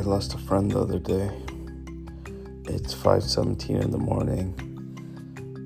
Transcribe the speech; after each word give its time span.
I 0.00 0.02
lost 0.02 0.32
a 0.32 0.38
friend 0.38 0.70
the 0.70 0.80
other 0.80 0.98
day. 0.98 1.30
It's 2.64 2.94
5:17 2.94 3.82
in 3.82 3.90
the 3.90 3.98
morning, 3.98 4.54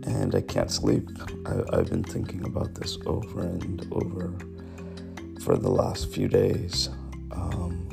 and 0.05 0.35
I 0.35 0.41
can't 0.41 0.73
sleep. 0.73 1.09
I, 1.47 1.77
have 1.77 1.91
been 1.91 2.03
thinking 2.03 2.45
about 2.45 2.75
this 2.75 2.99
over 3.07 3.43
and 3.43 3.87
over 3.93 4.35
for 5.41 5.57
the 5.57 5.71
last 5.71 6.13
few 6.13 6.27
days. 6.27 6.89
Um, 7.31 7.87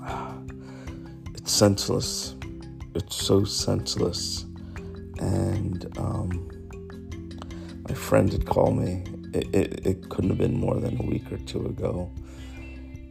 it's 1.34 1.52
senseless. 1.52 2.34
It's 2.94 3.16
so 3.16 3.44
senseless, 3.44 4.46
and 5.18 5.86
um, 5.98 6.48
my 7.86 7.94
friend 7.94 8.32
had 8.32 8.46
called 8.46 8.78
me. 8.78 9.04
It, 9.34 9.54
it, 9.54 9.86
it, 9.86 10.08
couldn't 10.08 10.30
have 10.30 10.38
been 10.38 10.58
more 10.58 10.80
than 10.80 10.98
a 10.98 11.02
week 11.02 11.30
or 11.30 11.36
two 11.36 11.66
ago, 11.66 12.10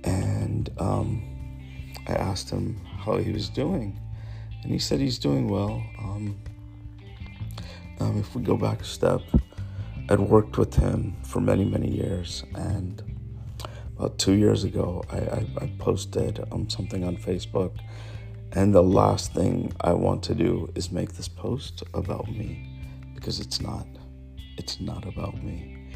and. 0.04 0.72
Um, 0.80 1.35
I 2.08 2.14
asked 2.14 2.50
him 2.50 2.80
how 2.86 3.18
he 3.18 3.32
was 3.32 3.50
doing, 3.50 4.00
and 4.64 4.72
he 4.72 4.80
said 4.80 5.00
he's 5.00 5.20
doing 5.20 5.48
well. 5.48 5.84
Um, 6.00 6.38
um, 8.00 8.20
if 8.20 8.36
we 8.36 8.44
go 8.44 8.58
back 8.58 8.82
a 8.82 8.86
step, 8.86 9.22
I'd 10.10 10.20
worked 10.20 10.58
with 10.58 10.76
him 10.76 11.16
for 11.24 11.40
many, 11.40 11.66
many 11.66 11.90
years, 11.90 12.44
and 12.56 13.02
about 13.98 14.18
two 14.20 14.34
years 14.34 14.64
ago, 14.66 15.04
I, 15.12 15.18
I, 15.18 15.48
I 15.62 15.72
posted 15.80 16.46
um, 16.52 16.70
something 16.70 17.04
on 17.04 17.16
Facebook, 17.16 17.72
and 18.52 18.74
the 18.74 18.84
last 18.84 19.34
thing 19.34 19.74
I 19.82 19.94
want 19.94 20.22
to 20.24 20.36
do 20.36 20.72
is 20.76 20.92
make 20.92 21.14
this 21.14 21.28
post 21.28 21.84
about 21.94 22.28
me 22.28 22.70
because 23.16 23.40
it's 23.40 23.62
not. 23.62 23.88
It's 24.58 24.80
not 24.80 25.08
about 25.08 25.42
me. 25.44 25.92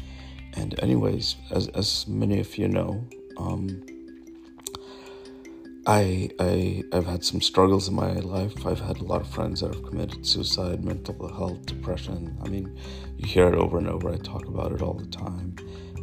And, 0.54 0.78
anyways, 0.82 1.36
as, 1.50 1.68
as 1.68 2.06
many 2.08 2.40
of 2.40 2.58
you 2.58 2.68
know, 2.68 3.06
um, 3.36 3.84
I, 5.90 6.30
I 6.38 6.84
I've 6.92 7.06
had 7.06 7.24
some 7.24 7.40
struggles 7.40 7.88
in 7.88 7.96
my 7.96 8.12
life. 8.12 8.64
I've 8.64 8.78
had 8.78 8.98
a 8.98 9.04
lot 9.04 9.22
of 9.22 9.28
friends 9.28 9.60
that 9.60 9.74
have 9.74 9.82
committed 9.82 10.24
suicide, 10.24 10.84
mental 10.84 11.26
health, 11.26 11.66
depression. 11.66 12.38
I 12.44 12.48
mean, 12.48 12.78
you 13.16 13.26
hear 13.26 13.48
it 13.48 13.56
over 13.56 13.76
and 13.78 13.88
over. 13.88 14.08
I 14.08 14.16
talk 14.18 14.46
about 14.46 14.70
it 14.70 14.82
all 14.82 14.94
the 14.94 15.08
time, 15.08 15.56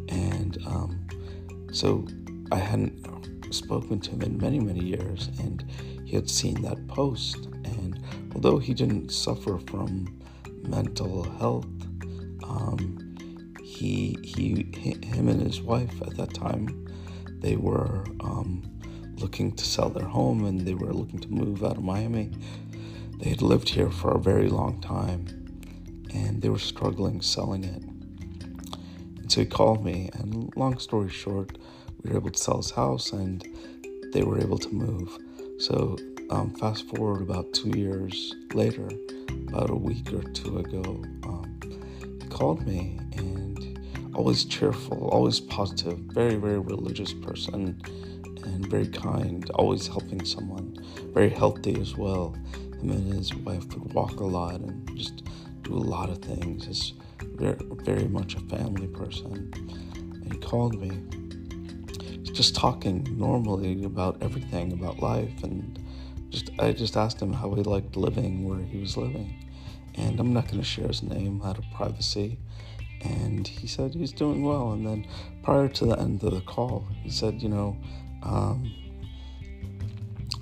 and 0.09 0.57
um, 0.67 1.07
so 1.71 2.05
I 2.51 2.57
hadn't 2.57 3.53
spoken 3.53 4.01
to 4.01 4.11
him 4.11 4.23
in 4.23 4.37
many 4.37 4.59
many 4.59 4.83
years, 4.83 5.29
and 5.39 5.63
he 6.03 6.17
had 6.17 6.29
seen 6.29 6.61
that 6.63 6.85
post. 6.89 7.45
And 7.63 7.97
although 8.35 8.57
he 8.57 8.73
didn't 8.73 9.13
suffer 9.13 9.57
from 9.57 10.19
mental 10.63 11.23
health, 11.39 11.65
um, 12.43 13.15
he 13.63 14.17
he 14.21 14.69
him 15.01 15.29
and 15.29 15.41
his 15.41 15.61
wife 15.61 16.01
at 16.01 16.17
that 16.17 16.33
time 16.33 16.89
they 17.39 17.55
were. 17.55 18.03
Um, 18.19 18.76
looking 19.19 19.51
to 19.53 19.65
sell 19.65 19.89
their 19.89 20.07
home 20.07 20.45
and 20.45 20.61
they 20.61 20.73
were 20.73 20.93
looking 20.93 21.19
to 21.19 21.31
move 21.31 21.63
out 21.63 21.77
of 21.77 21.83
Miami. 21.83 22.31
They 23.19 23.29
had 23.29 23.41
lived 23.41 23.69
here 23.69 23.89
for 23.89 24.11
a 24.11 24.19
very 24.19 24.49
long 24.49 24.79
time 24.81 25.25
and 26.13 26.41
they 26.41 26.49
were 26.49 26.59
struggling 26.59 27.21
selling 27.21 27.63
it. 27.63 27.83
And 29.17 29.31
so 29.31 29.41
he 29.41 29.45
called 29.45 29.83
me, 29.83 30.09
and 30.13 30.55
long 30.55 30.77
story 30.79 31.09
short, 31.09 31.57
we 32.01 32.11
were 32.11 32.17
able 32.17 32.29
to 32.29 32.39
sell 32.39 32.57
his 32.57 32.71
house 32.71 33.11
and 33.11 33.45
they 34.13 34.23
were 34.23 34.39
able 34.39 34.57
to 34.57 34.69
move. 34.69 35.17
So, 35.59 35.97
um, 36.29 36.53
fast 36.55 36.87
forward 36.87 37.21
about 37.21 37.53
two 37.53 37.77
years 37.77 38.35
later, 38.53 38.89
about 39.49 39.69
a 39.69 39.75
week 39.75 40.13
or 40.13 40.23
two 40.23 40.59
ago, 40.59 41.03
um, 41.23 41.59
he 42.21 42.27
called 42.29 42.65
me 42.65 42.99
and 43.17 43.79
always 44.13 44.45
cheerful, 44.45 45.09
always 45.09 45.39
positive, 45.39 45.97
very, 45.99 46.35
very 46.35 46.59
religious 46.59 47.13
person 47.13 47.81
and 48.53 48.65
very 48.67 48.87
kind, 48.87 49.49
always 49.51 49.87
helping 49.87 50.23
someone, 50.25 50.77
very 51.13 51.29
healthy 51.29 51.79
as 51.81 51.95
well. 51.95 52.35
Him 52.81 52.91
and 52.91 53.13
his 53.13 53.33
wife 53.35 53.65
would 53.73 53.93
walk 53.93 54.19
a 54.19 54.25
lot 54.25 54.59
and 54.61 54.97
just 54.97 55.23
do 55.63 55.73
a 55.73 55.87
lot 55.95 56.09
of 56.09 56.19
things. 56.19 56.65
He's 56.65 56.93
very, 57.35 57.57
very 57.83 58.07
much 58.07 58.35
a 58.35 58.39
family 58.41 58.87
person. 58.87 59.51
And 59.95 60.33
he 60.33 60.39
called 60.39 60.79
me, 60.79 60.91
just 62.31 62.55
talking 62.55 63.05
normally 63.17 63.83
about 63.83 64.21
everything, 64.21 64.73
about 64.73 64.99
life, 64.99 65.43
and 65.43 65.79
just 66.29 66.51
I 66.59 66.71
just 66.71 66.97
asked 66.97 67.21
him 67.21 67.33
how 67.33 67.53
he 67.53 67.63
liked 67.63 67.95
living 67.95 68.47
where 68.47 68.59
he 68.59 68.79
was 68.79 68.97
living. 68.97 69.45
And 69.95 70.19
I'm 70.19 70.33
not 70.33 70.45
going 70.45 70.59
to 70.59 70.65
share 70.65 70.87
his 70.87 71.01
name 71.01 71.41
out 71.43 71.57
of 71.57 71.65
privacy. 71.75 72.37
And 73.01 73.47
he 73.47 73.67
said 73.67 73.93
he's 73.93 74.11
doing 74.11 74.43
well. 74.43 74.73
And 74.73 74.85
then 74.85 75.07
prior 75.43 75.67
to 75.69 75.85
the 75.85 75.99
end 75.99 76.23
of 76.23 76.33
the 76.33 76.41
call, 76.41 76.87
he 77.01 77.09
said, 77.09 77.41
you 77.41 77.49
know, 77.49 77.77
um, 78.23 78.71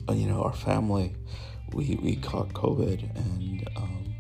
you 0.10 0.28
know, 0.28 0.44
our 0.44 0.54
family, 0.54 1.16
we, 1.74 1.98
we 2.02 2.16
caught 2.16 2.54
COVID 2.54 3.16
and 3.16 3.68
um, 3.76 4.16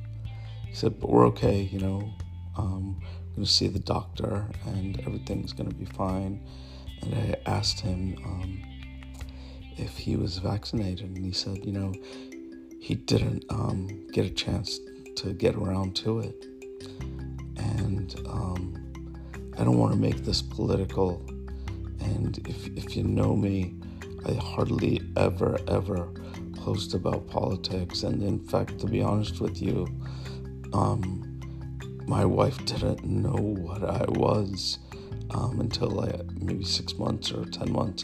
he 0.67 0.73
said, 0.73 0.99
but 0.99 1.09
we're 1.09 1.27
okay, 1.27 1.61
you 1.61 1.79
know, 1.79 2.09
um, 2.57 3.01
I'm 3.01 3.35
going 3.35 3.45
to 3.45 3.51
see 3.51 3.67
the 3.67 3.79
doctor 3.79 4.45
and 4.65 4.99
everything's 5.01 5.53
going 5.53 5.69
to 5.69 5.75
be 5.75 5.85
fine. 5.85 6.41
And 7.01 7.13
I 7.13 7.35
asked 7.45 7.81
him 7.81 8.15
um, 8.25 8.61
if 9.77 9.97
he 9.97 10.15
was 10.15 10.37
vaccinated, 10.37 11.15
and 11.15 11.25
he 11.25 11.31
said, 11.31 11.65
you 11.65 11.73
know, 11.73 11.93
he 12.79 12.95
didn't 12.95 13.43
um, 13.49 14.07
get 14.11 14.25
a 14.25 14.29
chance 14.29 14.79
to 15.17 15.33
get 15.33 15.55
around 15.55 15.95
to 15.97 16.19
it. 16.19 16.45
And 17.57 18.15
um, 18.27 18.93
I 19.57 19.63
don't 19.63 19.77
want 19.77 19.93
to 19.93 19.99
make 19.99 20.23
this 20.23 20.41
political 20.41 21.21
and 22.05 22.37
if, 22.47 22.67
if 22.77 22.95
you 22.95 23.03
know 23.03 23.35
me, 23.35 23.75
I 24.25 24.33
hardly 24.33 25.01
ever, 25.17 25.57
ever 25.67 26.09
post 26.55 26.93
about 26.93 27.27
politics. 27.27 28.03
And 28.03 28.23
in 28.23 28.39
fact, 28.39 28.79
to 28.79 28.87
be 28.87 29.01
honest 29.01 29.39
with 29.39 29.61
you, 29.61 29.87
um, 30.73 31.39
my 32.07 32.25
wife 32.25 32.63
didn't 32.65 33.03
know 33.05 33.35
what 33.35 33.83
I 33.83 34.05
was 34.09 34.79
um, 35.31 35.59
until 35.59 36.01
I, 36.01 36.21
maybe 36.39 36.63
six 36.63 36.95
months 36.95 37.31
or 37.31 37.45
10 37.45 37.71
months 37.71 38.03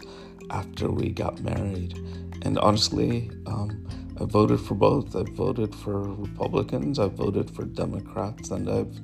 after 0.50 0.90
we 0.92 1.10
got 1.10 1.42
married. 1.42 1.98
And 2.44 2.58
honestly, 2.60 3.32
um, 3.46 3.88
I 4.20 4.26
voted 4.26 4.60
for 4.60 4.76
both. 4.76 5.16
I 5.16 5.24
voted 5.24 5.74
for 5.74 6.02
Republicans, 6.02 7.00
I 7.00 7.08
voted 7.08 7.50
for 7.50 7.66
Democrats, 7.66 8.52
and 8.52 8.70
I've, 8.70 9.00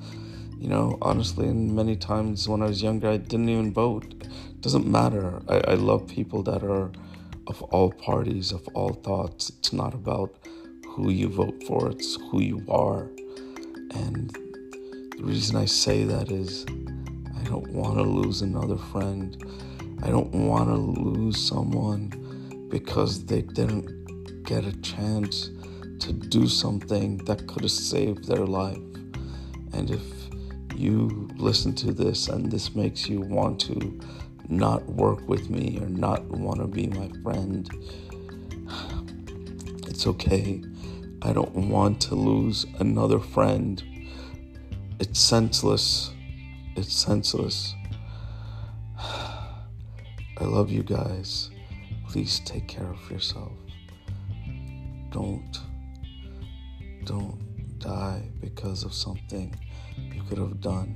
you 0.59 0.67
know, 0.67 0.97
honestly, 1.01 1.47
and 1.47 1.75
many 1.75 1.95
times 1.95 2.47
when 2.49 2.61
I 2.61 2.65
was 2.65 2.81
younger, 2.81 3.09
I 3.09 3.17
didn't 3.17 3.49
even 3.49 3.73
vote 3.73 4.13
doesn't 4.61 4.87
matter. 4.87 5.41
I, 5.47 5.61
I 5.71 5.73
love 5.75 6.07
people 6.07 6.43
that 6.43 6.63
are 6.63 6.91
of 7.47 7.61
all 7.63 7.91
parties, 7.91 8.51
of 8.51 8.67
all 8.73 8.93
thoughts. 8.93 9.49
It's 9.59 9.71
not 9.71 9.93
about 9.93 10.35
who 10.87 11.11
you 11.11 11.29
vote 11.29 11.63
for, 11.63 11.89
it's 11.89 12.15
who 12.15 12.41
you 12.41 12.65
are. 12.67 13.03
And 13.91 14.31
the 15.17 15.23
reason 15.23 15.55
I 15.55 15.65
say 15.65 16.03
that 16.03 16.31
is 16.31 16.65
I 17.39 17.43
don't 17.43 17.69
want 17.69 17.97
to 17.97 18.03
lose 18.03 18.41
another 18.41 18.77
friend. 18.77 19.41
I 20.03 20.09
don't 20.09 20.33
want 20.33 20.69
to 20.69 20.75
lose 20.75 21.37
someone 21.37 22.67
because 22.69 23.25
they 23.25 23.41
didn't 23.41 24.43
get 24.43 24.65
a 24.65 24.75
chance 24.81 25.49
to 25.99 26.13
do 26.13 26.47
something 26.47 27.17
that 27.25 27.47
could 27.47 27.61
have 27.61 27.71
saved 27.71 28.25
their 28.25 28.45
life. 28.45 28.77
And 29.73 29.89
if 29.89 30.16
you 30.77 31.29
listen 31.35 31.73
to 31.75 31.91
this 31.91 32.27
and 32.27 32.51
this 32.51 32.75
makes 32.75 33.09
you 33.09 33.21
want 33.21 33.59
to 33.61 33.99
not 34.49 34.85
work 34.85 35.27
with 35.27 35.49
me 35.49 35.79
or 35.81 35.87
not 35.87 36.23
want 36.25 36.59
to 36.59 36.67
be 36.67 36.87
my 36.87 37.09
friend. 37.23 37.69
It's 39.87 40.07
okay. 40.07 40.63
I 41.21 41.33
don't 41.33 41.69
want 41.69 41.99
to 42.01 42.15
lose 42.15 42.65
another 42.79 43.19
friend. 43.19 43.83
It's 44.99 45.19
senseless. 45.19 46.11
It's 46.75 46.93
senseless. 46.93 47.73
I 48.99 50.43
love 50.43 50.71
you 50.71 50.83
guys. 50.83 51.49
Please 52.07 52.39
take 52.45 52.67
care 52.67 52.87
of 52.87 53.11
yourself. 53.11 53.51
Don't 55.11 55.59
don't 57.03 57.79
die 57.79 58.21
because 58.41 58.83
of 58.83 58.93
something 58.93 59.55
you 59.97 60.23
could 60.23 60.37
have 60.37 60.61
done 60.61 60.95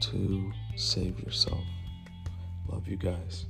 to 0.00 0.52
save 0.76 1.18
yourself. 1.20 1.64
Love 2.68 2.88
you 2.88 2.96
guys. 2.96 3.46